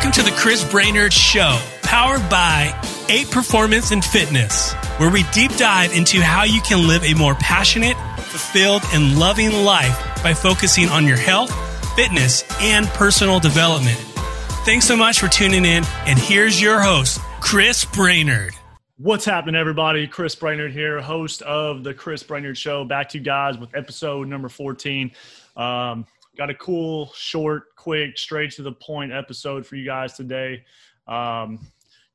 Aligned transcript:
Welcome 0.00 0.24
to 0.24 0.30
the 0.30 0.36
Chris 0.38 0.64
Brainard 0.64 1.12
Show, 1.12 1.60
powered 1.82 2.26
by 2.30 2.72
8 3.10 3.30
Performance 3.30 3.90
and 3.90 4.02
Fitness, 4.02 4.72
where 4.96 5.10
we 5.10 5.24
deep 5.24 5.54
dive 5.56 5.92
into 5.92 6.22
how 6.22 6.44
you 6.44 6.62
can 6.62 6.88
live 6.88 7.04
a 7.04 7.12
more 7.12 7.34
passionate, 7.34 7.98
fulfilled, 8.16 8.80
and 8.94 9.18
loving 9.18 9.52
life 9.52 10.22
by 10.22 10.32
focusing 10.32 10.88
on 10.88 11.06
your 11.06 11.18
health, 11.18 11.52
fitness, 11.96 12.44
and 12.62 12.86
personal 12.88 13.40
development. 13.40 13.98
Thanks 14.64 14.86
so 14.86 14.96
much 14.96 15.20
for 15.20 15.28
tuning 15.28 15.66
in, 15.66 15.84
and 16.06 16.18
here's 16.18 16.58
your 16.58 16.80
host, 16.80 17.20
Chris 17.42 17.84
Brainard. 17.84 18.54
What's 18.96 19.26
happening, 19.26 19.54
everybody? 19.54 20.06
Chris 20.06 20.34
Brainard 20.34 20.72
here, 20.72 21.02
host 21.02 21.42
of 21.42 21.84
the 21.84 21.92
Chris 21.92 22.22
Brainard 22.22 22.56
Show. 22.56 22.86
Back 22.86 23.10
to 23.10 23.18
you 23.18 23.24
guys 23.24 23.58
with 23.58 23.74
episode 23.74 24.28
number 24.28 24.48
14. 24.48 25.10
Um, 25.58 26.06
got 26.40 26.48
a 26.48 26.54
cool, 26.54 27.12
short, 27.14 27.76
quick, 27.76 28.16
straight 28.16 28.50
to 28.50 28.62
the 28.62 28.72
point 28.72 29.12
episode 29.12 29.66
for 29.66 29.76
you 29.76 29.84
guys 29.84 30.14
today. 30.14 30.64
Um, 31.06 31.58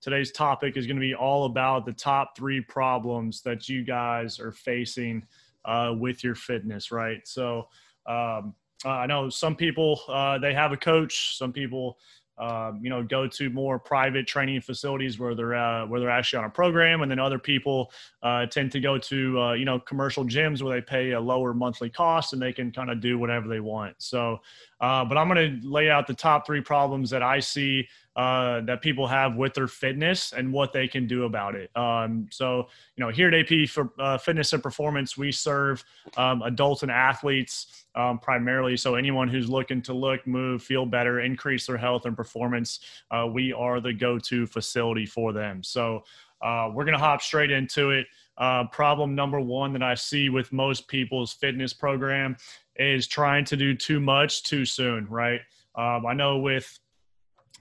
today's 0.02 0.32
topic 0.32 0.78
is 0.78 0.88
going 0.88 0.96
to 0.96 1.00
be 1.02 1.14
all 1.14 1.46
about 1.46 1.86
the 1.86 1.94
top 1.94 2.36
three 2.36 2.60
problems 2.60 3.44
that 3.44 3.70
you 3.70 3.84
guys 3.84 4.40
are 4.40 4.52
facing 4.52 5.24
uh, 5.66 5.94
with 5.96 6.24
your 6.24 6.34
fitness, 6.34 6.92
right? 6.92 7.20
So, 7.28 7.68
um, 8.08 8.56
I 8.84 9.06
know 9.06 9.30
some 9.30 9.56
people 9.56 10.02
uh, 10.08 10.40
they 10.40 10.56
have 10.56 10.72
a 10.72 10.78
coach. 10.78 11.38
Some 11.38 11.54
people 11.54 12.00
um, 12.38 12.80
you 12.84 12.89
know, 12.89 13.02
go 13.02 13.27
to 13.27 13.49
more 13.49 13.80
private 13.80 14.27
training 14.27 14.62
facilities 14.62 15.17
where 15.17 15.35
they're 15.35 15.55
uh, 15.55 15.85
where 15.88 15.99
they're 15.99 16.09
actually 16.09 16.39
on 16.39 16.45
a 16.45 16.49
program, 16.49 17.02
and 17.02 17.09
then 17.09 17.20
other 17.20 17.39
people 17.39 17.91
uh, 18.23 18.45
tend 18.45 18.71
to 18.73 18.80
go 18.80 18.98
to 18.98 19.41
uh, 19.41 19.53
you 19.53 19.66
know 19.66 19.80
commercial 19.80 20.25
gyms 20.25 20.61
where 20.61 20.75
they 20.75 20.81
pay 20.81 21.11
a 21.11 21.20
lower 21.20 21.53
monthly 21.53 21.89
cost 21.89 22.34
and 22.34 22.41
they 22.41 22.52
can 22.52 22.71
kind 22.71 22.89
of 22.89 22.99
do 22.99 23.17
whatever 23.17 23.48
they 23.48 23.61
want. 23.61 23.95
So, 23.99 24.41
uh, 24.81 25.05
but 25.05 25.17
I'm 25.17 25.30
going 25.30 25.61
to 25.61 25.67
lay 25.67 25.89
out 25.89 26.08
the 26.08 26.14
top 26.14 26.45
three 26.45 26.61
problems 26.61 27.09
that 27.11 27.23
I 27.23 27.39
see 27.39 27.88
uh, 28.16 28.61
that 28.61 28.81
people 28.81 29.05
have 29.08 29.35
with 29.35 29.53
their 29.53 29.67
fitness 29.67 30.31
and 30.31 30.52
what 30.52 30.71
they 30.71 30.88
can 30.88 31.05
do 31.05 31.25
about 31.25 31.53
it. 31.53 31.69
Um, 31.75 32.27
so, 32.31 32.67
you 32.95 33.03
know, 33.03 33.11
here 33.11 33.27
at 33.27 33.33
AP 33.33 33.67
for 33.67 33.91
uh, 33.99 34.17
Fitness 34.17 34.53
and 34.53 34.63
Performance, 34.63 35.17
we 35.17 35.31
serve 35.31 35.83
um, 36.16 36.41
adults 36.43 36.83
and 36.83 36.91
athletes 36.91 37.86
um, 37.95 38.19
primarily. 38.19 38.77
So, 38.77 38.95
anyone 38.95 39.27
who's 39.27 39.49
looking 39.49 39.81
to 39.83 39.93
look, 39.93 40.25
move, 40.25 40.63
feel 40.63 40.86
better, 40.86 41.19
increase 41.19 41.67
their 41.67 41.77
health 41.77 42.05
and 42.05 42.16
performance, 42.16 42.80
uh, 43.11 43.27
we 43.31 43.52
are 43.52 43.81
the 43.81 43.93
go 43.93 44.17
to 44.19 44.45
facility 44.45 45.05
for 45.05 45.33
them. 45.33 45.61
So, 45.61 46.03
uh, 46.41 46.69
we're 46.73 46.86
going 46.86 46.97
to 46.97 47.03
hop 47.03 47.21
straight 47.21 47.52
into 47.52 47.91
it. 47.91 48.08
Uh, 48.38 48.66
problem 48.67 49.16
number 49.16 49.39
one 49.39 49.73
that 49.73 49.83
I 49.83 49.95
see 49.95 50.30
with 50.30 50.52
most 50.52 50.88
people's 50.88 51.33
fitness 51.33 51.73
program 51.73 52.36
is 52.75 53.08
trying 53.08 53.45
to 53.45 53.58
do 53.58 53.73
too 53.73 53.99
much 53.99 54.43
too 54.43 54.66
soon, 54.66 55.08
right? 55.09 55.39
Um, 55.75 56.05
I 56.05 56.13
know 56.13 56.38
with 56.38 56.80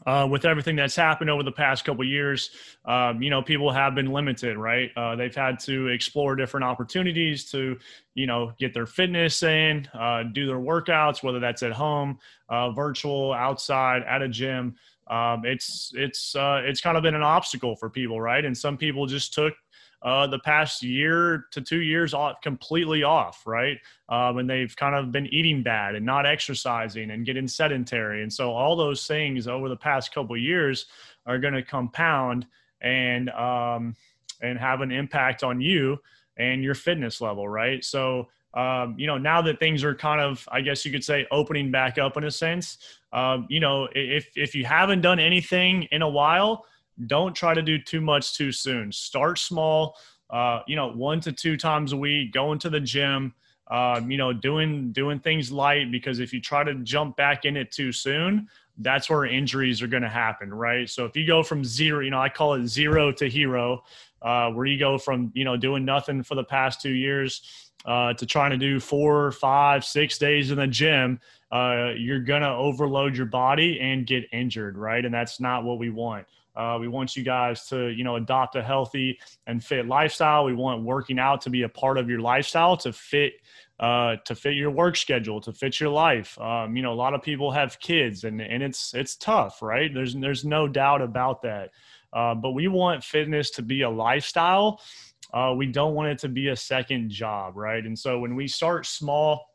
uh, 0.06 0.27
with 0.30 0.44
everything 0.44 0.77
that's 0.77 0.97
happened 0.97 1.30
over 1.30 1.42
the 1.42 1.52
past 1.52 1.84
couple 1.84 2.05
years, 2.05 2.50
um, 2.84 3.22
you 3.22 3.30
know, 3.30 3.42
people 3.42 3.70
have 3.70 3.94
been 3.94 4.12
limited, 4.12 4.56
right? 4.56 4.91
Uh, 4.97 5.16
they've 5.16 5.34
had 5.34 5.58
to 5.60 5.88
explore 5.88 6.36
different 6.36 6.64
opportunities 6.64 7.50
to, 7.50 7.78
you 8.14 8.27
know, 8.27 8.52
get 8.58 8.75
their 8.75 8.86
fitness 8.86 9.42
in, 9.42 9.88
uh, 9.94 10.22
do 10.22 10.47
their 10.47 10.58
workouts, 10.58 11.22
whether 11.22 11.41
that's 11.41 11.62
at 11.62 11.72
home, 11.72 12.19
uh, 12.48 12.70
virtual, 12.70 13.32
outside, 13.32 14.02
at 14.02 14.22
a 14.22 14.28
gym. 14.28 14.75
Um, 15.06 15.42
it's 15.44 15.92
it's 15.94 16.34
uh, 16.34 16.62
it's 16.64 16.80
kind 16.80 16.97
of 16.97 17.02
been 17.02 17.14
an 17.14 17.22
obstacle 17.22 17.77
for 17.77 17.91
people, 17.91 18.20
right? 18.20 18.44
And 18.44 18.56
some 18.56 18.77
people 18.77 19.06
just 19.06 19.34
took 19.34 19.55
uh, 20.05 20.27
the 20.27 20.38
past 20.38 20.83
year 20.83 21.47
to 21.50 21.62
two 21.62 21.80
years 21.80 22.12
off, 22.12 22.41
completely 22.42 23.02
off, 23.02 23.47
right? 23.47 23.78
Um, 24.10 24.36
and 24.36 24.48
they've 24.48 24.74
kind 24.77 24.94
of 24.94 25.10
been 25.10 25.27
eating 25.28 25.62
bad 25.62 25.94
and 25.94 26.05
not 26.05 26.27
exercising 26.27 27.10
and 27.10 27.24
getting 27.24 27.48
sedentary. 27.48 28.22
And 28.22 28.32
so 28.32 28.52
all 28.52 28.77
those 28.77 29.06
things 29.06 29.48
over 29.48 29.70
the 29.70 29.77
past 29.77 30.14
couple 30.14 30.36
years 30.36 30.86
are 31.25 31.38
going 31.38 31.54
to 31.54 31.62
compound 31.62 32.47
and 32.82 33.31
um, 33.31 33.97
and 34.43 34.59
have 34.59 34.82
an 34.82 34.93
impact 34.93 35.43
on 35.43 35.62
you 35.62 35.98
and 36.37 36.62
your 36.62 36.75
fitness 36.75 37.22
level, 37.22 37.48
right? 37.48 37.82
So 37.82 38.28
um, 38.53 38.94
you 38.98 39.06
know, 39.06 39.19
now 39.19 39.43
that 39.43 39.59
things 39.59 39.82
are 39.82 39.94
kind 39.94 40.20
of, 40.20 40.48
I 40.53 40.60
guess 40.60 40.84
you 40.84 40.93
could 40.93 41.03
say, 41.03 41.26
opening 41.32 41.72
back 41.72 41.98
up 41.98 42.16
in 42.16 42.25
a 42.25 42.31
sense, 42.31 42.78
um, 43.12 43.47
you 43.50 43.59
know, 43.59 43.88
if 43.94 44.28
if 44.37 44.54
you 44.54 44.64
haven't 44.64 45.00
done 45.00 45.19
anything 45.19 45.84
in 45.91 46.03
a 46.03 46.09
while, 46.09 46.64
don't 47.06 47.34
try 47.34 47.55
to 47.55 47.62
do 47.62 47.78
too 47.78 48.00
much 48.00 48.34
too 48.34 48.53
soon. 48.53 48.93
Start 48.93 49.38
small, 49.38 49.97
uh, 50.31 50.60
you 50.66 50.77
know, 50.77 50.88
one 50.88 51.21
to 51.21 51.32
two 51.32 51.56
times 51.56 51.93
a 51.93 51.97
week, 51.97 52.32
going 52.32 52.59
to 52.60 52.71
the 52.71 52.81
gym, 52.81 53.34
um, 53.71 54.10
you 54.10 54.16
know, 54.16 54.32
doing 54.32 54.93
doing 54.93 55.19
things 55.19 55.50
light 55.50 55.91
because 55.91 56.21
if 56.21 56.32
you 56.32 56.41
try 56.41 56.62
to 56.65 56.75
jump 56.77 57.16
back 57.16 57.44
in 57.44 57.56
it 57.56 57.72
too 57.72 57.93
soon, 57.93 58.49
that's 58.78 59.09
where 59.09 59.25
injuries 59.25 59.82
are 59.82 59.87
going 59.87 60.03
to 60.03 60.09
happen, 60.09 60.53
right? 60.53 60.88
So 60.88 61.05
if 61.05 61.16
you 61.16 61.27
go 61.27 61.43
from 61.43 61.65
zero, 61.65 62.00
you 62.00 62.10
know, 62.10 62.21
I 62.21 62.28
call 62.28 62.55
it 62.55 62.66
zero 62.66 63.12
to 63.12 63.28
hero, 63.28 63.84
uh, 64.22 64.50
where 64.50 64.66
you 64.66 64.78
go 64.78 64.99
from 64.99 65.31
you 65.34 65.44
know 65.44 65.56
doing 65.56 65.84
nothing 65.84 66.22
for 66.22 66.34
the 66.34 66.44
past 66.44 66.81
two 66.81 66.93
years 66.93 67.71
uh, 67.84 68.15
to 68.15 68.26
trying 68.26 68.50
to 68.50 68.56
do 68.56 68.81
four, 68.81 69.32
five, 69.32 69.84
six 69.84 70.19
days 70.19 70.50
in 70.50 70.56
the 70.56 70.66
gym, 70.66 71.21
uh, 71.53 71.91
you're 71.97 72.21
gonna 72.21 72.55
overload 72.55 73.16
your 73.16 73.26
body 73.26 73.78
and 73.81 74.06
get 74.06 74.25
injured, 74.32 74.76
right? 74.76 75.05
And 75.05 75.15
that's 75.15 75.41
not 75.41 75.65
what 75.65 75.78
we 75.78 75.91
want. 75.91 76.26
Uh, 76.56 76.78
we 76.81 76.88
want 76.88 77.16
you 77.16 77.22
guys 77.22 77.66
to, 77.66 77.88
you 77.88 78.04
know, 78.04 78.16
adopt 78.16 78.56
a 78.56 78.62
healthy 78.62 79.19
and 79.47 79.62
fit 79.62 79.87
lifestyle. 79.87 80.44
We 80.44 80.54
want 80.54 80.82
working 80.82 81.19
out 81.19 81.41
to 81.42 81.50
be 81.50 81.62
a 81.62 81.69
part 81.69 81.98
of 81.98 82.09
your 82.09 82.20
lifestyle 82.20 82.76
to 82.78 82.92
fit 82.92 83.34
uh, 83.81 84.16
to 84.25 84.34
fit 84.34 84.54
your 84.54 84.70
work 84.70 84.97
schedule, 84.97 85.41
to 85.41 85.53
fit 85.53 85.81
your 85.81 85.91
life. 85.91 86.38
Um, 86.38 86.76
you 86.76 86.82
know, 86.82 86.93
a 86.93 86.94
lot 86.94 87.12
of 87.12 87.22
people 87.22 87.50
have 87.50 87.78
kids, 87.81 88.25
and 88.25 88.41
and 88.41 88.62
it's 88.62 88.94
it's 88.94 89.16
tough, 89.16 89.62
right? 89.62 89.93
There's 89.93 90.14
there's 90.14 90.44
no 90.44 90.69
doubt 90.69 91.03
about 91.03 91.43
that. 91.43 91.70
Uh, 92.12 92.34
but 92.34 92.53
we 92.53 92.69
want 92.69 93.03
fitness 93.03 93.50
to 93.50 93.62
be 93.62 93.82
a 93.82 93.91
lifestyle. 93.91 94.81
Uh, 95.32 95.53
we 95.56 95.66
don't 95.66 95.94
want 95.94 96.09
it 96.09 96.19
to 96.20 96.28
be 96.28 96.48
a 96.48 96.56
second 96.56 97.10
job, 97.10 97.56
right? 97.56 97.84
And 97.84 97.98
so 97.98 98.20
when 98.20 98.37
we 98.37 98.47
start 98.47 98.87
small 98.87 99.47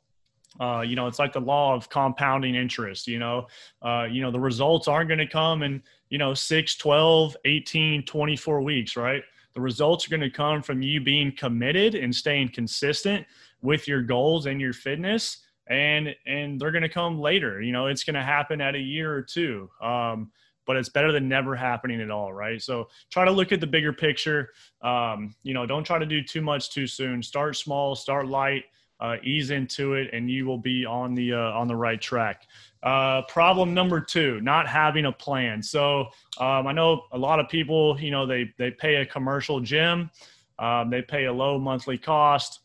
uh, 0.59 0.81
you 0.81 0.95
know, 0.95 1.07
it's 1.07 1.19
like 1.19 1.31
the 1.31 1.39
law 1.39 1.73
of 1.73 1.89
compounding 1.89 2.55
interest, 2.55 3.07
you 3.07 3.17
know, 3.17 3.47
uh, 3.81 4.05
you 4.09 4.21
know, 4.21 4.31
the 4.31 4.39
results 4.39 4.87
aren't 4.87 5.07
going 5.07 5.19
to 5.19 5.27
come 5.27 5.63
in, 5.63 5.81
you 6.09 6.17
know, 6.17 6.33
6, 6.33 6.75
12, 6.75 7.37
18, 7.45 8.05
24 8.05 8.61
weeks, 8.61 8.95
right? 8.97 9.23
The 9.53 9.61
results 9.61 10.05
are 10.05 10.09
going 10.09 10.21
to 10.21 10.29
come 10.29 10.61
from 10.61 10.81
you 10.81 11.01
being 11.01 11.33
committed 11.35 11.95
and 11.95 12.13
staying 12.13 12.49
consistent 12.49 13.25
with 13.61 13.87
your 13.87 14.01
goals 14.01 14.45
and 14.45 14.59
your 14.59 14.73
fitness. 14.73 15.37
And, 15.67 16.15
and 16.25 16.59
they're 16.59 16.71
going 16.71 16.83
to 16.83 16.89
come 16.89 17.19
later, 17.19 17.61
you 17.61 17.71
know, 17.71 17.87
it's 17.87 18.03
going 18.03 18.15
to 18.15 18.23
happen 18.23 18.59
at 18.59 18.75
a 18.75 18.79
year 18.79 19.13
or 19.13 19.21
two. 19.21 19.69
Um, 19.81 20.31
but 20.65 20.75
it's 20.75 20.89
better 20.89 21.11
than 21.11 21.27
never 21.27 21.55
happening 21.55 21.99
at 22.01 22.11
all, 22.11 22.31
right? 22.33 22.61
So 22.61 22.89
try 23.09 23.25
to 23.25 23.31
look 23.31 23.51
at 23.51 23.59
the 23.59 23.67
bigger 23.67 23.93
picture. 23.93 24.49
Um, 24.83 25.33
you 25.41 25.53
know, 25.53 25.65
don't 25.65 25.83
try 25.83 25.97
to 25.97 26.05
do 26.05 26.21
too 26.21 26.41
much 26.41 26.69
too 26.69 26.85
soon. 26.85 27.23
Start 27.23 27.55
small, 27.55 27.95
start 27.95 28.27
light 28.27 28.65
uh, 28.99 29.15
ease 29.23 29.51
into 29.51 29.93
it, 29.93 30.09
and 30.13 30.29
you 30.29 30.45
will 30.45 30.57
be 30.57 30.85
on 30.85 31.15
the 31.15 31.33
uh, 31.33 31.37
on 31.37 31.67
the 31.67 31.75
right 31.75 32.01
track. 32.01 32.47
Uh, 32.83 33.21
problem 33.23 33.73
number 33.73 33.99
two: 33.99 34.39
not 34.41 34.67
having 34.67 35.05
a 35.05 35.11
plan. 35.11 35.61
So 35.61 36.07
um, 36.37 36.67
I 36.67 36.71
know 36.71 37.03
a 37.11 37.17
lot 37.17 37.39
of 37.39 37.49
people, 37.49 37.99
you 37.99 38.11
know, 38.11 38.25
they 38.25 38.53
they 38.57 38.71
pay 38.71 38.95
a 38.97 39.05
commercial 39.05 39.59
gym, 39.59 40.09
um, 40.59 40.89
they 40.89 41.01
pay 41.01 41.25
a 41.25 41.33
low 41.33 41.59
monthly 41.59 41.97
cost, 41.97 42.59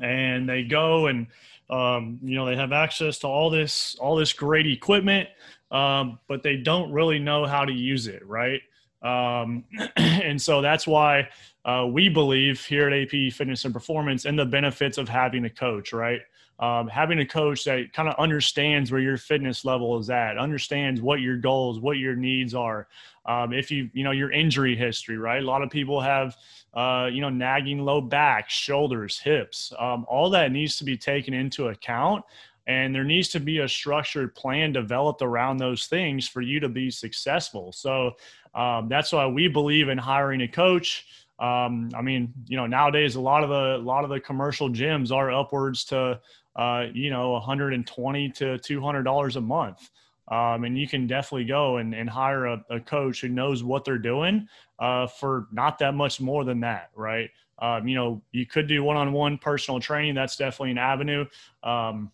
and 0.00 0.48
they 0.48 0.62
go 0.62 1.06
and 1.08 1.26
um, 1.68 2.18
you 2.22 2.34
know 2.34 2.46
they 2.46 2.56
have 2.56 2.72
access 2.72 3.18
to 3.20 3.26
all 3.26 3.50
this 3.50 3.96
all 4.00 4.16
this 4.16 4.32
great 4.32 4.66
equipment, 4.66 5.28
um, 5.70 6.18
but 6.28 6.42
they 6.42 6.56
don't 6.56 6.92
really 6.92 7.18
know 7.18 7.46
how 7.46 7.64
to 7.64 7.72
use 7.72 8.06
it, 8.06 8.26
right? 8.26 8.60
Um, 9.02 9.64
and 9.96 10.40
so 10.40 10.60
that's 10.60 10.86
why 10.86 11.28
uh, 11.64 11.86
we 11.90 12.08
believe 12.08 12.64
here 12.64 12.88
at 12.88 12.92
AP 12.92 13.32
Fitness 13.32 13.64
and 13.64 13.74
Performance 13.74 14.24
in 14.24 14.36
the 14.36 14.44
benefits 14.44 14.98
of 14.98 15.08
having 15.08 15.44
a 15.44 15.50
coach, 15.50 15.92
right? 15.92 16.20
Um, 16.58 16.88
having 16.88 17.20
a 17.20 17.26
coach 17.26 17.64
that 17.64 17.92
kind 17.94 18.08
of 18.08 18.14
understands 18.18 18.92
where 18.92 19.00
your 19.00 19.16
fitness 19.16 19.64
level 19.64 19.98
is 19.98 20.10
at, 20.10 20.36
understands 20.36 21.00
what 21.00 21.20
your 21.20 21.38
goals, 21.38 21.80
what 21.80 21.96
your 21.96 22.14
needs 22.14 22.54
are. 22.54 22.86
Um, 23.24 23.52
if 23.54 23.70
you, 23.70 23.88
you 23.94 24.04
know, 24.04 24.10
your 24.10 24.30
injury 24.30 24.76
history, 24.76 25.16
right? 25.16 25.42
A 25.42 25.46
lot 25.46 25.62
of 25.62 25.70
people 25.70 26.00
have, 26.00 26.36
uh, 26.74 27.08
you 27.10 27.22
know, 27.22 27.30
nagging 27.30 27.78
low 27.78 28.02
back, 28.02 28.50
shoulders, 28.50 29.18
hips. 29.18 29.72
Um, 29.78 30.04
all 30.08 30.28
that 30.30 30.52
needs 30.52 30.76
to 30.78 30.84
be 30.84 30.98
taken 30.98 31.32
into 31.32 31.68
account. 31.68 32.24
And 32.66 32.94
there 32.94 33.04
needs 33.04 33.28
to 33.30 33.40
be 33.40 33.58
a 33.58 33.68
structured 33.68 34.34
plan 34.34 34.72
developed 34.72 35.22
around 35.22 35.56
those 35.56 35.86
things 35.86 36.28
for 36.28 36.40
you 36.40 36.60
to 36.60 36.68
be 36.68 36.90
successful. 36.90 37.72
So 37.72 38.12
um, 38.54 38.88
that's 38.88 39.12
why 39.12 39.26
we 39.26 39.48
believe 39.48 39.88
in 39.88 39.98
hiring 39.98 40.42
a 40.42 40.48
coach. 40.48 41.06
Um, 41.40 41.90
I 41.94 42.02
mean, 42.02 42.32
you 42.46 42.56
know, 42.56 42.66
nowadays 42.66 43.16
a 43.16 43.20
lot 43.20 43.42
of 43.42 43.48
the 43.48 43.76
a 43.76 43.84
lot 43.84 44.04
of 44.04 44.10
the 44.10 44.20
commercial 44.20 44.68
gyms 44.68 45.10
are 45.10 45.32
upwards 45.32 45.84
to 45.86 46.20
uh, 46.56 46.86
you 46.92 47.10
know 47.10 47.30
120 47.32 48.28
to 48.30 48.58
200 48.58 49.02
dollars 49.02 49.36
a 49.36 49.40
month. 49.40 49.90
Um, 50.28 50.62
and 50.62 50.78
you 50.78 50.86
can 50.86 51.08
definitely 51.08 51.46
go 51.46 51.78
and, 51.78 51.92
and 51.92 52.08
hire 52.08 52.46
a, 52.46 52.64
a, 52.70 52.78
coach 52.78 53.20
who 53.20 53.28
knows 53.28 53.64
what 53.64 53.84
they're 53.84 53.98
doing 53.98 54.46
uh, 54.78 55.08
for 55.08 55.48
not 55.50 55.76
that 55.80 55.94
much 55.94 56.20
more 56.20 56.44
than 56.44 56.60
that, 56.60 56.90
right? 56.94 57.30
Um, 57.58 57.88
you 57.88 57.96
know, 57.96 58.22
you 58.30 58.46
could 58.46 58.68
do 58.68 58.84
one-on-one 58.84 59.38
personal 59.38 59.80
training. 59.80 60.14
That's 60.14 60.36
definitely 60.36 60.70
an 60.70 60.78
avenue. 60.78 61.24
Um, 61.64 62.12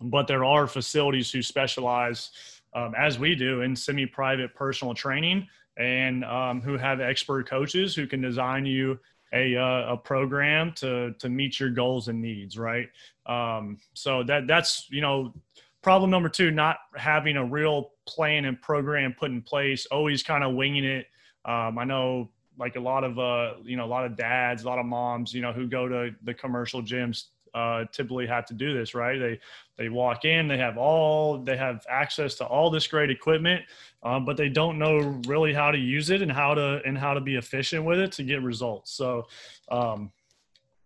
but 0.00 0.26
there 0.26 0.42
are 0.42 0.66
facilities 0.66 1.30
who 1.30 1.42
specialize 1.42 2.30
um, 2.74 2.94
as 2.96 3.18
we 3.18 3.34
do 3.34 3.62
in 3.62 3.76
semi-private 3.76 4.54
personal 4.54 4.94
training, 4.94 5.46
and 5.76 6.24
um, 6.24 6.60
who 6.60 6.76
have 6.76 7.00
expert 7.00 7.48
coaches 7.48 7.94
who 7.94 8.06
can 8.06 8.20
design 8.20 8.64
you 8.64 8.98
a, 9.32 9.56
uh, 9.56 9.94
a 9.94 9.96
program 9.96 10.72
to 10.76 11.12
to 11.18 11.28
meet 11.28 11.58
your 11.58 11.70
goals 11.70 12.08
and 12.08 12.20
needs. 12.22 12.56
Right. 12.58 12.88
Um, 13.26 13.78
so 13.94 14.22
that 14.24 14.46
that's 14.46 14.86
you 14.90 15.00
know 15.00 15.34
problem 15.82 16.10
number 16.10 16.28
two, 16.28 16.50
not 16.50 16.78
having 16.96 17.36
a 17.36 17.44
real 17.44 17.90
plan 18.06 18.44
and 18.44 18.60
program 18.60 19.14
put 19.18 19.30
in 19.30 19.42
place, 19.42 19.86
always 19.86 20.22
kind 20.22 20.44
of 20.44 20.54
winging 20.54 20.84
it. 20.84 21.06
Um, 21.44 21.78
I 21.78 21.84
know 21.84 22.30
like 22.58 22.76
a 22.76 22.80
lot 22.80 23.04
of 23.04 23.18
uh, 23.18 23.54
you 23.62 23.76
know 23.76 23.84
a 23.84 23.86
lot 23.86 24.04
of 24.04 24.16
dads, 24.16 24.62
a 24.62 24.66
lot 24.66 24.78
of 24.78 24.86
moms, 24.86 25.34
you 25.34 25.42
know, 25.42 25.52
who 25.52 25.66
go 25.66 25.88
to 25.88 26.14
the 26.22 26.34
commercial 26.34 26.82
gyms 26.82 27.24
uh, 27.54 27.84
typically 27.92 28.26
have 28.26 28.44
to 28.46 28.54
do 28.54 28.76
this, 28.76 28.94
right? 28.94 29.18
They 29.18 29.40
they 29.76 29.88
walk 29.88 30.24
in, 30.24 30.48
they 30.48 30.58
have 30.58 30.76
all 30.76 31.38
they 31.38 31.56
have 31.56 31.84
access 31.88 32.34
to 32.36 32.44
all 32.44 32.70
this 32.70 32.86
great 32.86 33.10
equipment, 33.10 33.62
um, 34.02 34.24
but 34.24 34.36
they 34.36 34.48
don't 34.48 34.78
know 34.78 35.20
really 35.26 35.52
how 35.52 35.70
to 35.70 35.78
use 35.78 36.10
it 36.10 36.20
and 36.22 36.30
how 36.30 36.54
to 36.54 36.80
and 36.84 36.98
how 36.98 37.14
to 37.14 37.20
be 37.20 37.36
efficient 37.36 37.84
with 37.84 37.98
it 37.98 38.12
to 38.12 38.22
get 38.24 38.42
results. 38.42 38.92
So, 38.92 39.26
um, 39.70 40.10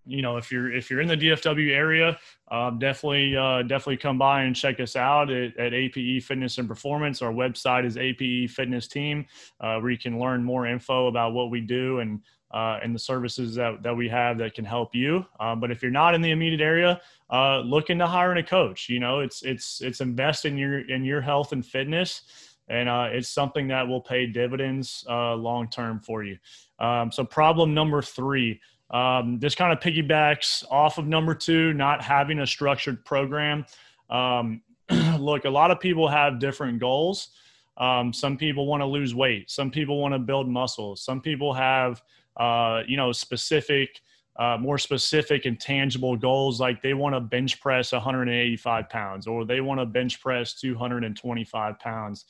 you 0.04 0.22
know, 0.22 0.36
if 0.36 0.52
you're 0.52 0.72
if 0.72 0.90
you're 0.90 1.00
in 1.00 1.08
the 1.08 1.16
DFW 1.16 1.70
area, 1.70 2.18
um, 2.50 2.78
definitely 2.78 3.36
uh, 3.36 3.62
definitely 3.62 3.98
come 3.98 4.18
by 4.18 4.42
and 4.42 4.54
check 4.54 4.80
us 4.80 4.96
out 4.96 5.30
at, 5.30 5.56
at, 5.58 5.74
APE 5.74 6.22
Fitness 6.22 6.58
and 6.58 6.68
Performance. 6.68 7.20
Our 7.20 7.32
website 7.32 7.84
is 7.84 7.96
APE 7.96 8.50
Fitness 8.50 8.88
Team, 8.88 9.26
uh, 9.60 9.78
where 9.78 9.90
you 9.90 9.98
can 9.98 10.18
learn 10.18 10.42
more 10.42 10.66
info 10.66 11.08
about 11.08 11.32
what 11.32 11.50
we 11.50 11.60
do 11.60 12.00
and 12.00 12.20
uh, 12.50 12.78
and 12.82 12.94
the 12.94 12.98
services 12.98 13.54
that, 13.54 13.82
that 13.82 13.94
we 13.94 14.08
have 14.08 14.38
that 14.38 14.54
can 14.54 14.64
help 14.64 14.94
you. 14.94 15.24
Um, 15.38 15.60
but 15.60 15.70
if 15.70 15.82
you're 15.82 15.90
not 15.90 16.14
in 16.14 16.22
the 16.22 16.30
immediate 16.30 16.60
area, 16.60 17.00
uh, 17.30 17.60
look 17.60 17.90
into 17.90 18.06
hiring 18.06 18.38
a 18.38 18.42
coach. 18.42 18.88
You 18.88 19.00
know, 19.00 19.20
it's 19.20 19.42
it's 19.42 19.80
it's 19.82 20.00
invest 20.00 20.44
in 20.44 20.56
your 20.56 20.88
in 20.88 21.04
your 21.04 21.20
health 21.20 21.52
and 21.52 21.64
fitness, 21.64 22.22
and 22.68 22.88
uh, 22.88 23.08
it's 23.10 23.28
something 23.28 23.68
that 23.68 23.86
will 23.86 24.00
pay 24.00 24.26
dividends 24.26 25.04
uh, 25.08 25.34
long 25.34 25.68
term 25.68 26.00
for 26.00 26.24
you. 26.24 26.38
Um, 26.78 27.12
so 27.12 27.24
problem 27.24 27.74
number 27.74 28.00
three. 28.02 28.60
Um, 28.90 29.38
this 29.38 29.54
kind 29.54 29.70
of 29.70 29.80
piggybacks 29.80 30.64
off 30.70 30.96
of 30.96 31.06
number 31.06 31.34
two, 31.34 31.74
not 31.74 32.02
having 32.02 32.38
a 32.38 32.46
structured 32.46 33.04
program. 33.04 33.66
Um, 34.08 34.62
look, 35.18 35.44
a 35.44 35.50
lot 35.50 35.70
of 35.70 35.78
people 35.78 36.08
have 36.08 36.38
different 36.38 36.78
goals. 36.78 37.28
Um, 37.76 38.12
some 38.12 38.36
people 38.36 38.66
want 38.66 38.80
to 38.80 38.86
lose 38.86 39.14
weight. 39.14 39.50
Some 39.50 39.70
people 39.70 40.00
want 40.00 40.14
to 40.14 40.18
build 40.18 40.48
muscle. 40.48 40.96
Some 40.96 41.20
people 41.20 41.52
have 41.52 42.02
uh, 42.38 42.82
you 42.86 42.96
know, 42.96 43.12
specific, 43.12 44.00
uh, 44.36 44.56
more 44.60 44.78
specific 44.78 45.44
and 45.46 45.58
tangible 45.58 46.16
goals 46.16 46.60
like 46.60 46.80
they 46.80 46.94
want 46.94 47.14
to 47.14 47.20
bench 47.20 47.60
press 47.60 47.92
185 47.92 48.88
pounds 48.88 49.26
or 49.26 49.44
they 49.44 49.60
want 49.60 49.80
to 49.80 49.86
bench 49.86 50.20
press 50.20 50.54
225 50.54 51.78
pounds. 51.80 52.24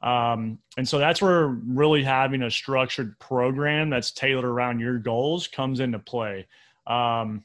Um, 0.00 0.60
and 0.76 0.88
so 0.88 0.98
that's 0.98 1.20
where 1.20 1.48
really 1.48 2.04
having 2.04 2.42
a 2.42 2.50
structured 2.50 3.18
program 3.18 3.90
that's 3.90 4.12
tailored 4.12 4.44
around 4.44 4.78
your 4.78 4.98
goals 4.98 5.48
comes 5.48 5.80
into 5.80 5.98
play. 5.98 6.46
Um, 6.86 7.44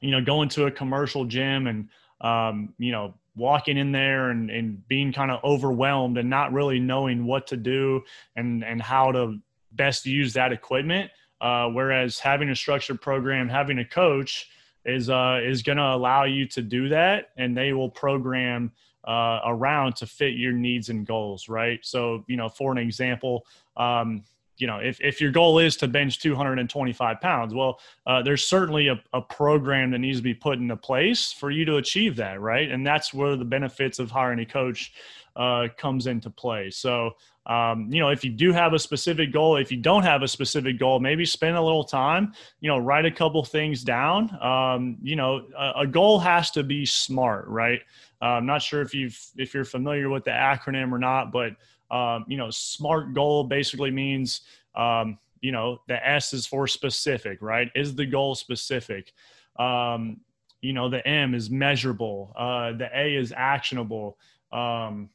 you 0.00 0.10
know, 0.10 0.22
going 0.22 0.48
to 0.50 0.64
a 0.66 0.70
commercial 0.70 1.26
gym 1.26 1.66
and, 1.66 1.88
um, 2.20 2.72
you 2.78 2.92
know, 2.92 3.14
walking 3.36 3.76
in 3.76 3.92
there 3.92 4.30
and, 4.30 4.50
and 4.50 4.86
being 4.88 5.12
kind 5.12 5.30
of 5.30 5.42
overwhelmed 5.44 6.16
and 6.16 6.30
not 6.30 6.52
really 6.52 6.78
knowing 6.78 7.26
what 7.26 7.46
to 7.48 7.56
do 7.56 8.02
and, 8.36 8.64
and 8.64 8.80
how 8.80 9.12
to 9.12 9.38
best 9.72 10.06
use 10.06 10.32
that 10.34 10.52
equipment 10.52 11.10
uh, 11.44 11.68
whereas 11.68 12.18
having 12.18 12.48
a 12.48 12.56
structured 12.56 13.02
program, 13.02 13.50
having 13.50 13.78
a 13.78 13.84
coach 13.84 14.48
is 14.86 15.10
uh, 15.10 15.40
is 15.44 15.62
going 15.62 15.76
to 15.76 15.84
allow 15.84 16.24
you 16.24 16.48
to 16.48 16.62
do 16.62 16.88
that, 16.88 17.32
and 17.36 17.54
they 17.54 17.74
will 17.74 17.90
program 17.90 18.72
uh, 19.06 19.40
around 19.44 19.94
to 19.96 20.06
fit 20.06 20.32
your 20.36 20.52
needs 20.52 20.88
and 20.88 21.06
goals. 21.06 21.46
Right. 21.46 21.80
So 21.82 22.24
you 22.28 22.38
know, 22.38 22.48
for 22.48 22.72
an 22.72 22.78
example. 22.78 23.46
Um, 23.76 24.24
you 24.56 24.68
know, 24.68 24.76
if, 24.76 25.00
if 25.00 25.20
your 25.20 25.32
goal 25.32 25.58
is 25.58 25.76
to 25.78 25.88
bench 25.88 26.20
225 26.20 27.20
pounds, 27.20 27.52
well, 27.52 27.80
uh, 28.06 28.22
there's 28.22 28.46
certainly 28.46 28.86
a, 28.86 29.02
a 29.12 29.20
program 29.20 29.90
that 29.90 29.98
needs 29.98 30.18
to 30.18 30.22
be 30.22 30.32
put 30.32 30.60
into 30.60 30.76
place 30.76 31.32
for 31.32 31.50
you 31.50 31.64
to 31.64 31.78
achieve 31.78 32.14
that, 32.14 32.40
right? 32.40 32.70
And 32.70 32.86
that's 32.86 33.12
where 33.12 33.34
the 33.34 33.44
benefits 33.44 33.98
of 33.98 34.12
hiring 34.12 34.38
a 34.38 34.46
coach 34.46 34.92
uh, 35.34 35.66
comes 35.76 36.06
into 36.06 36.30
play. 36.30 36.70
So 36.70 37.16
um, 37.46 37.92
you 37.92 38.00
know, 38.00 38.08
if 38.08 38.24
you 38.24 38.30
do 38.30 38.52
have 38.52 38.72
a 38.72 38.78
specific 38.78 39.32
goal, 39.32 39.56
if 39.56 39.70
you 39.70 39.76
don't 39.76 40.02
have 40.02 40.22
a 40.22 40.28
specific 40.28 40.78
goal, 40.78 40.98
maybe 40.98 41.26
spend 41.26 41.56
a 41.56 41.62
little 41.62 41.84
time, 41.84 42.32
you 42.60 42.68
know, 42.68 42.78
write 42.78 43.04
a 43.04 43.10
couple 43.10 43.44
things 43.44 43.84
down. 43.84 44.30
Um, 44.42 44.96
you 45.02 45.16
know, 45.16 45.46
a, 45.56 45.80
a, 45.80 45.86
goal 45.86 46.18
has 46.20 46.50
to 46.52 46.62
be 46.62 46.86
smart, 46.86 47.46
right? 47.48 47.80
Uh, 48.22 48.36
I'm 48.36 48.46
not 48.46 48.62
sure 48.62 48.80
if 48.80 48.94
you've, 48.94 49.18
if 49.36 49.52
you're 49.52 49.66
familiar 49.66 50.08
with 50.08 50.24
the 50.24 50.30
acronym 50.30 50.90
or 50.90 50.98
not, 50.98 51.32
but, 51.32 51.52
um, 51.90 52.24
you 52.28 52.38
know, 52.38 52.48
SMART 52.50 53.12
goal 53.12 53.44
basically 53.44 53.90
means, 53.90 54.40
um, 54.74 55.18
you 55.42 55.52
know, 55.52 55.82
the 55.86 56.08
S 56.08 56.32
is 56.32 56.46
for 56.46 56.66
specific, 56.66 57.42
right? 57.42 57.70
Is 57.74 57.94
the 57.94 58.06
goal 58.06 58.34
specific? 58.34 59.12
Um, 59.58 60.20
you 60.62 60.72
know, 60.72 60.88
the 60.88 61.06
M 61.06 61.34
is 61.34 61.50
measurable. 61.50 62.32
Uh, 62.34 62.72
the 62.72 62.88
A 62.94 63.14
is 63.14 63.34
actionable. 63.36 64.16
Um, 64.50 65.10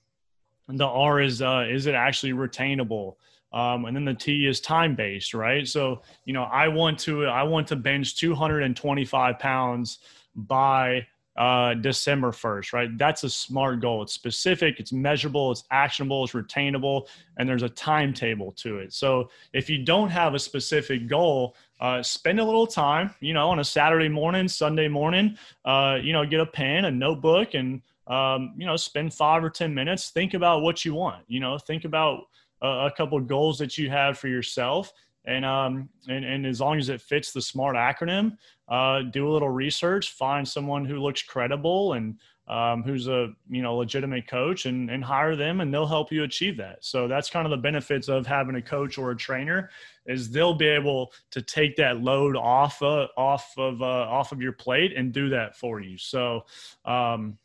the 0.69 0.85
R 0.85 1.21
is 1.21 1.41
uh, 1.41 1.65
is 1.69 1.87
it 1.87 1.95
actually 1.95 2.33
retainable? 2.33 3.15
Um, 3.51 3.85
and 3.85 3.95
then 3.95 4.05
the 4.05 4.13
T 4.13 4.45
is 4.45 4.61
time 4.61 4.95
based, 4.95 5.33
right? 5.33 5.67
So 5.67 6.01
you 6.25 6.33
know, 6.33 6.43
I 6.43 6.67
want 6.67 6.99
to 6.99 7.25
I 7.25 7.43
want 7.43 7.67
to 7.69 7.75
bench 7.75 8.17
225 8.17 9.39
pounds 9.39 9.99
by 10.35 11.07
uh, 11.39 11.73
December 11.75 12.31
1st, 12.31 12.73
right? 12.73 12.97
That's 12.97 13.23
a 13.23 13.29
smart 13.29 13.79
goal. 13.79 14.03
It's 14.03 14.13
specific, 14.13 14.77
it's 14.77 14.91
measurable, 14.91 15.51
it's 15.51 15.63
actionable, 15.71 16.25
it's 16.25 16.33
retainable, 16.33 17.07
and 17.37 17.47
there's 17.47 17.63
a 17.63 17.69
timetable 17.69 18.51
to 18.57 18.79
it. 18.79 18.93
So 18.93 19.29
if 19.53 19.69
you 19.69 19.85
don't 19.85 20.09
have 20.09 20.33
a 20.33 20.39
specific 20.39 21.07
goal, 21.07 21.55
uh, 21.79 22.03
spend 22.03 22.41
a 22.41 22.43
little 22.43 22.67
time, 22.67 23.15
you 23.21 23.33
know, 23.33 23.49
on 23.49 23.59
a 23.59 23.63
Saturday 23.63 24.09
morning, 24.09 24.49
Sunday 24.49 24.89
morning, 24.89 25.37
uh, 25.63 25.97
you 26.01 26.11
know, 26.11 26.25
get 26.25 26.41
a 26.41 26.45
pen, 26.45 26.83
a 26.83 26.91
notebook, 26.91 27.53
and 27.53 27.81
um, 28.09 28.53
you 28.57 28.65
know, 28.65 28.75
spend 28.75 29.13
five 29.13 29.43
or 29.43 29.49
10 29.49 29.73
minutes, 29.73 30.09
think 30.09 30.33
about 30.33 30.61
what 30.61 30.83
you 30.83 30.93
want, 30.93 31.23
you 31.27 31.39
know, 31.39 31.57
think 31.57 31.85
about 31.85 32.23
a 32.61 32.91
couple 32.95 33.17
of 33.17 33.27
goals 33.27 33.57
that 33.59 33.77
you 33.77 33.89
have 33.89 34.17
for 34.17 34.27
yourself. 34.27 34.91
And, 35.25 35.45
um, 35.45 35.89
and, 36.07 36.25
and 36.25 36.45
as 36.45 36.59
long 36.59 36.77
as 36.77 36.89
it 36.89 37.01
fits 37.01 37.31
the 37.31 37.41
SMART 37.41 37.75
acronym, 37.75 38.37
uh, 38.67 39.03
do 39.03 39.29
a 39.29 39.31
little 39.31 39.49
research, 39.49 40.11
find 40.13 40.47
someone 40.47 40.85
who 40.85 40.97
looks 40.97 41.21
credible 41.21 41.93
and 41.93 42.17
um, 42.49 42.81
who's 42.81 43.07
a 43.07 43.31
you 43.47 43.61
know 43.61 43.77
legitimate 43.77 44.27
coach 44.27 44.65
and, 44.65 44.89
and 44.89 45.03
hire 45.03 45.35
them 45.35 45.61
and 45.61 45.71
they'll 45.71 45.85
help 45.85 46.11
you 46.11 46.23
achieve 46.23 46.57
that 46.57 46.83
so 46.83 47.07
that's 47.07 47.29
kind 47.29 47.45
of 47.45 47.51
the 47.51 47.57
benefits 47.57 48.09
of 48.09 48.25
having 48.25 48.55
a 48.55 48.61
coach 48.61 48.97
or 48.97 49.11
a 49.11 49.15
trainer 49.15 49.69
is 50.07 50.31
they'll 50.31 50.55
be 50.55 50.65
able 50.65 51.11
to 51.29 51.43
take 51.43 51.75
that 51.75 52.01
load 52.01 52.35
off 52.35 52.81
uh, 52.81 53.07
off 53.15 53.53
of 53.57 53.83
uh, 53.83 53.85
off 53.85 54.31
of 54.31 54.41
your 54.41 54.51
plate 54.51 54.93
and 54.97 55.13
do 55.13 55.29
that 55.29 55.55
for 55.55 55.79
you 55.79 55.95
so 55.95 56.43
um, 56.85 57.37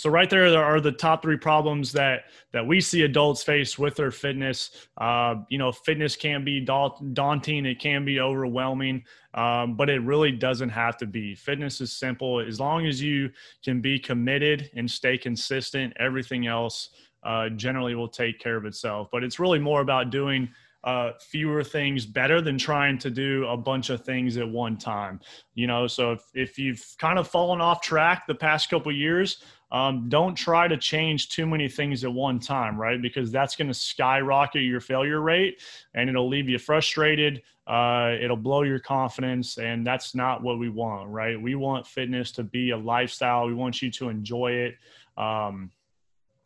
so 0.00 0.08
right 0.08 0.30
there, 0.30 0.50
there 0.50 0.64
are 0.64 0.80
the 0.80 0.92
top 0.92 1.20
three 1.20 1.36
problems 1.36 1.92
that 1.92 2.24
that 2.52 2.66
we 2.66 2.80
see 2.80 3.02
adults 3.02 3.42
face 3.42 3.78
with 3.78 3.96
their 3.96 4.10
fitness. 4.10 4.70
Uh, 4.96 5.34
you 5.50 5.58
know, 5.58 5.70
fitness 5.70 6.16
can 6.16 6.42
be 6.42 6.58
daunting, 6.58 7.66
it 7.66 7.78
can 7.78 8.06
be 8.06 8.18
overwhelming, 8.18 9.04
um, 9.34 9.76
but 9.76 9.90
it 9.90 9.98
really 9.98 10.32
doesn't 10.32 10.70
have 10.70 10.96
to 10.96 11.06
be. 11.06 11.34
Fitness 11.34 11.82
is 11.82 11.92
simple 11.92 12.40
as 12.40 12.58
long 12.58 12.86
as 12.86 13.02
you 13.02 13.28
can 13.62 13.82
be 13.82 13.98
committed 13.98 14.70
and 14.74 14.90
stay 14.90 15.18
consistent. 15.18 15.92
Everything 16.00 16.46
else 16.46 16.88
uh, 17.22 17.50
generally 17.50 17.94
will 17.94 18.08
take 18.08 18.38
care 18.38 18.56
of 18.56 18.64
itself. 18.64 19.08
But 19.12 19.22
it's 19.22 19.38
really 19.38 19.58
more 19.58 19.82
about 19.82 20.08
doing 20.08 20.48
uh, 20.82 21.12
fewer 21.20 21.62
things 21.62 22.06
better 22.06 22.40
than 22.40 22.56
trying 22.56 22.96
to 22.98 23.10
do 23.10 23.46
a 23.48 23.56
bunch 23.56 23.90
of 23.90 24.02
things 24.02 24.38
at 24.38 24.48
one 24.48 24.78
time. 24.78 25.20
You 25.54 25.66
know, 25.66 25.86
so 25.86 26.12
if, 26.12 26.22
if 26.32 26.58
you've 26.58 26.82
kind 26.98 27.18
of 27.18 27.28
fallen 27.28 27.60
off 27.60 27.82
track 27.82 28.26
the 28.26 28.34
past 28.34 28.70
couple 28.70 28.90
years, 28.90 29.42
um, 29.72 30.08
don't 30.08 30.34
try 30.34 30.66
to 30.66 30.76
change 30.76 31.28
too 31.28 31.46
many 31.46 31.68
things 31.68 32.04
at 32.04 32.12
one 32.12 32.40
time, 32.40 32.76
right? 32.76 33.00
Because 33.00 33.30
that's 33.30 33.56
going 33.56 33.68
to 33.68 33.74
skyrocket 33.74 34.62
your 34.62 34.80
failure 34.80 35.20
rate 35.20 35.60
and 35.94 36.10
it'll 36.10 36.28
leave 36.28 36.48
you 36.48 36.58
frustrated. 36.58 37.42
Uh, 37.66 38.16
it'll 38.20 38.36
blow 38.36 38.62
your 38.62 38.80
confidence, 38.80 39.58
and 39.58 39.86
that's 39.86 40.12
not 40.12 40.42
what 40.42 40.58
we 40.58 40.68
want, 40.68 41.08
right? 41.08 41.40
We 41.40 41.54
want 41.54 41.86
fitness 41.86 42.32
to 42.32 42.42
be 42.42 42.70
a 42.70 42.76
lifestyle. 42.76 43.46
We 43.46 43.54
want 43.54 43.80
you 43.80 43.92
to 43.92 44.08
enjoy 44.08 44.52
it. 44.52 44.74
Um, 45.16 45.70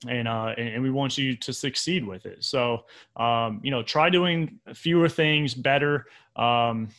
and 0.06 0.28
uh, 0.28 0.54
and 0.58 0.82
we 0.82 0.90
want 0.90 1.16
you 1.16 1.34
to 1.36 1.52
succeed 1.52 2.06
with 2.06 2.26
it. 2.26 2.44
So, 2.44 2.84
um, 3.16 3.60
you 3.62 3.70
know, 3.70 3.82
try 3.82 4.10
doing 4.10 4.58
fewer 4.74 5.08
things 5.08 5.54
better. 5.54 6.06
Um, 6.36 6.90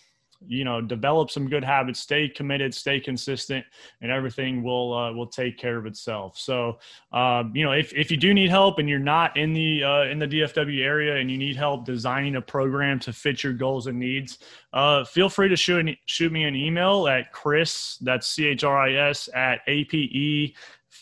you 0.48 0.64
know 0.64 0.82
develop 0.82 1.30
some 1.32 1.50
good 1.50 1.64
habits 1.64 2.00
stay 2.00 2.28
committed 2.28 2.74
stay 2.74 3.00
consistent 3.00 3.66
and 4.02 4.12
everything 4.12 4.64
will 4.64 4.94
uh, 4.94 5.12
will 5.14 5.28
take 5.28 5.58
care 5.58 5.78
of 5.78 5.86
itself. 5.86 6.38
So 6.38 6.80
um, 7.12 7.52
you 7.56 7.64
know 7.64 7.72
if, 7.72 7.94
if 7.94 8.12
you 8.12 8.18
do 8.18 8.34
need 8.34 8.50
help 8.50 8.80
and 8.80 8.90
you're 8.90 9.00
not 9.00 9.36
in 9.38 9.54
the 9.54 9.84
uh, 9.84 10.04
in 10.04 10.20
the 10.20 10.28
dfw 10.28 10.84
area 10.84 11.18
and 11.18 11.30
you 11.30 11.38
need 11.38 11.56
help 11.56 11.86
designing 11.86 12.36
a 12.36 12.42
program 12.42 13.00
to 13.00 13.14
fit 13.14 13.44
your 13.44 13.54
goals 13.54 13.88
and 13.88 14.00
needs 14.00 14.40
uh, 14.74 15.04
feel 15.06 15.30
free 15.30 15.50
to 15.50 15.56
shoot, 15.56 15.98
shoot 16.06 16.32
me 16.32 16.44
an 16.44 16.56
email 16.56 17.08
at 17.08 17.32
chris 17.32 17.98
that's 18.02 18.28
c-h-r-i-s 18.28 19.30
at 19.34 19.62
ape 19.68 20.56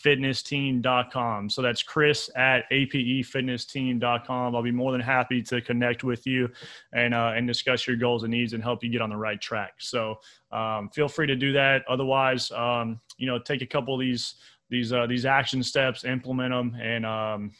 apefitnessteam.com. 0.04 1.50
So 1.50 1.62
that's 1.62 1.82
Chris 1.82 2.30
at 2.36 2.70
apefitnessteam.com. 2.70 4.56
I'll 4.56 4.62
be 4.62 4.70
more 4.70 4.92
than 4.92 5.00
happy 5.00 5.42
to 5.42 5.60
connect 5.60 6.04
with 6.04 6.26
you 6.26 6.48
and 6.92 7.14
uh, 7.14 7.32
and 7.34 7.46
discuss 7.46 7.86
your 7.86 7.96
goals 7.96 8.22
and 8.22 8.30
needs 8.30 8.52
and 8.52 8.62
help 8.62 8.82
you 8.82 8.90
get 8.90 9.02
on 9.02 9.10
the 9.10 9.16
right 9.16 9.40
track. 9.40 9.74
So 9.78 10.16
um, 10.52 10.90
feel 10.90 11.08
free 11.08 11.26
to 11.26 11.36
do 11.36 11.52
that. 11.52 11.84
Otherwise, 11.88 12.50
um, 12.52 13.00
you 13.16 13.26
know, 13.26 13.38
take 13.38 13.62
a 13.62 13.66
couple 13.66 13.94
of 13.94 14.00
these 14.00 14.36
these 14.70 14.92
uh, 14.92 15.06
these 15.06 15.26
action 15.26 15.62
steps, 15.62 16.04
implement 16.04 16.52
them, 16.52 16.76
and 16.80 17.06
um, 17.06 17.52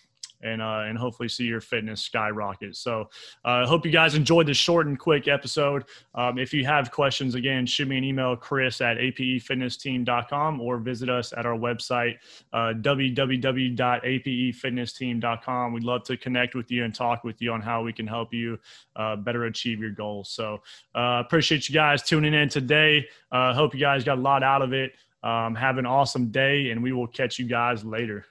and 0.44 0.62
uh, 0.62 0.84
and 0.86 0.96
hopefully 0.96 1.28
see 1.28 1.42
your 1.44 1.60
fitness 1.60 2.02
skyrocket. 2.02 2.76
So 2.76 3.10
I 3.44 3.62
uh, 3.62 3.66
hope 3.66 3.84
you 3.84 3.90
guys 3.90 4.14
enjoyed 4.14 4.46
this 4.46 4.56
short 4.56 4.86
and 4.86 4.96
quick 4.98 5.26
episode. 5.26 5.86
Um, 6.14 6.38
if 6.38 6.54
you 6.54 6.64
have 6.66 6.92
questions, 6.92 7.34
again, 7.34 7.66
shoot 7.66 7.88
me 7.88 7.98
an 7.98 8.04
email, 8.04 8.36
Chris 8.36 8.80
at 8.80 8.98
apefitnessteam.com 8.98 10.60
or 10.60 10.78
visit 10.78 11.08
us 11.08 11.32
at 11.36 11.46
our 11.46 11.56
website, 11.56 12.18
uh, 12.52 12.74
www.apefitnessteam.com. 12.74 15.72
We'd 15.72 15.84
love 15.84 16.04
to 16.04 16.16
connect 16.16 16.54
with 16.54 16.70
you 16.70 16.84
and 16.84 16.94
talk 16.94 17.24
with 17.24 17.42
you 17.42 17.50
on 17.52 17.60
how 17.60 17.82
we 17.82 17.92
can 17.92 18.06
help 18.06 18.32
you 18.32 18.56
uh, 18.96 19.16
better 19.16 19.46
achieve 19.46 19.80
your 19.80 19.90
goals. 19.90 20.30
So 20.30 20.60
uh, 20.94 21.22
appreciate 21.24 21.68
you 21.68 21.74
guys 21.74 22.02
tuning 22.02 22.34
in 22.34 22.48
today. 22.48 23.08
Uh, 23.32 23.54
hope 23.54 23.74
you 23.74 23.80
guys 23.80 24.04
got 24.04 24.18
a 24.18 24.20
lot 24.20 24.42
out 24.42 24.62
of 24.62 24.72
it. 24.72 24.92
Um, 25.22 25.54
have 25.54 25.78
an 25.78 25.86
awesome 25.86 26.30
day, 26.30 26.70
and 26.70 26.82
we 26.82 26.92
will 26.92 27.06
catch 27.06 27.38
you 27.38 27.46
guys 27.46 27.82
later. 27.82 28.26